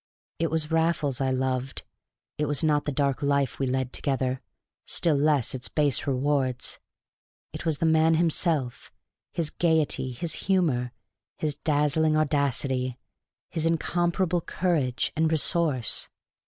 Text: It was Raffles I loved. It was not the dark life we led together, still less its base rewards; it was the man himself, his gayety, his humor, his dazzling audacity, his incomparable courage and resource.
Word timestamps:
It 0.39 0.49
was 0.49 0.71
Raffles 0.71 1.21
I 1.21 1.29
loved. 1.29 1.83
It 2.39 2.45
was 2.47 2.63
not 2.63 2.85
the 2.85 2.91
dark 2.91 3.21
life 3.21 3.59
we 3.59 3.67
led 3.67 3.93
together, 3.93 4.41
still 4.83 5.15
less 5.15 5.53
its 5.53 5.69
base 5.69 6.07
rewards; 6.07 6.79
it 7.53 7.67
was 7.67 7.77
the 7.77 7.85
man 7.85 8.15
himself, 8.15 8.91
his 9.31 9.51
gayety, 9.51 10.11
his 10.11 10.33
humor, 10.49 10.91
his 11.37 11.53
dazzling 11.53 12.17
audacity, 12.17 12.97
his 13.51 13.67
incomparable 13.67 14.41
courage 14.41 15.13
and 15.15 15.31
resource. 15.31 16.09